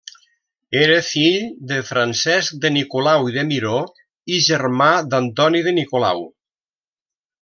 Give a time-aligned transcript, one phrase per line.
[0.83, 3.75] Era fill de Francesc de Nicolau i de Miró
[4.39, 6.25] i germà d'Antoni de Nicolau.